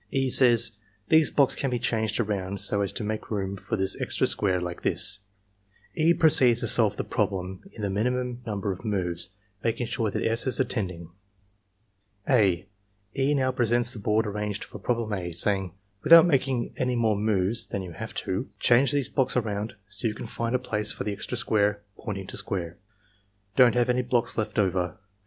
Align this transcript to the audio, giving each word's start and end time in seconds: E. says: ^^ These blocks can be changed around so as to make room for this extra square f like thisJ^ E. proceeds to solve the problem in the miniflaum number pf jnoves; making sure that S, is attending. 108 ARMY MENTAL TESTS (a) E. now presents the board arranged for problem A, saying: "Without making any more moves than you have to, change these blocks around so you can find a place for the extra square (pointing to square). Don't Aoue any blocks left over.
E. 0.09 0.31
says: 0.31 0.71
^^ 0.77 0.79
These 1.09 1.29
blocks 1.29 1.55
can 1.55 1.69
be 1.69 1.77
changed 1.77 2.19
around 2.19 2.59
so 2.59 2.81
as 2.81 2.91
to 2.93 3.03
make 3.03 3.29
room 3.29 3.55
for 3.55 3.75
this 3.77 3.95
extra 4.01 4.25
square 4.25 4.55
f 4.55 4.61
like 4.63 4.81
thisJ^ 4.81 5.19
E. 5.93 6.15
proceeds 6.15 6.61
to 6.61 6.67
solve 6.67 6.97
the 6.97 7.03
problem 7.03 7.61
in 7.71 7.83
the 7.83 7.87
miniflaum 7.87 8.43
number 8.43 8.75
pf 8.75 8.81
jnoves; 8.81 9.29
making 9.63 9.85
sure 9.85 10.09
that 10.09 10.25
S, 10.25 10.47
is 10.47 10.59
attending. 10.59 11.11
108 12.25 12.33
ARMY 12.35 12.47
MENTAL 12.47 12.63
TESTS 13.13 13.19
(a) 13.19 13.21
E. 13.21 13.33
now 13.35 13.51
presents 13.51 13.93
the 13.93 13.99
board 13.99 14.25
arranged 14.25 14.63
for 14.63 14.79
problem 14.79 15.13
A, 15.13 15.31
saying: 15.33 15.71
"Without 16.01 16.25
making 16.25 16.73
any 16.77 16.95
more 16.95 17.15
moves 17.15 17.67
than 17.67 17.83
you 17.83 17.91
have 17.91 18.15
to, 18.15 18.49
change 18.59 18.91
these 18.91 19.07
blocks 19.07 19.37
around 19.37 19.75
so 19.87 20.07
you 20.07 20.15
can 20.15 20.25
find 20.25 20.55
a 20.55 20.57
place 20.57 20.91
for 20.91 21.03
the 21.03 21.13
extra 21.13 21.37
square 21.37 21.83
(pointing 21.99 22.25
to 22.25 22.37
square). 22.37 22.79
Don't 23.55 23.75
Aoue 23.75 23.87
any 23.89 24.01
blocks 24.01 24.35
left 24.35 24.57
over. 24.57 24.97